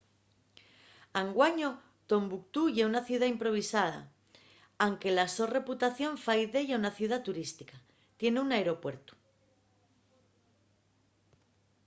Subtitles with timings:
[1.21, 1.69] anguaño
[2.11, 3.99] tombuctú ye una ciudá improvisada
[4.85, 7.75] anque la so reputación fai d’ella una ciudá turística.
[8.19, 9.13] tien un aeropuertu